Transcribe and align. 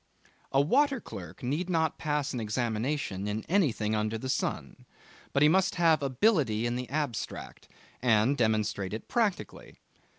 A 0.51 0.59
water 0.59 0.99
clerk 0.99 1.43
need 1.43 1.69
not 1.69 1.99
pass 1.99 2.33
an 2.33 2.39
examination 2.39 3.27
in 3.27 3.45
anything 3.47 3.93
under 3.93 4.17
the 4.17 4.29
sun, 4.29 4.87
but 5.31 5.43
he 5.43 5.47
must 5.47 5.75
have 5.75 6.01
Ability 6.01 6.65
in 6.65 6.75
the 6.75 6.89
abstract 6.89 7.67
and 8.01 8.35
demonstrate 8.35 8.95
it 8.95 9.07
practically. 9.07 9.77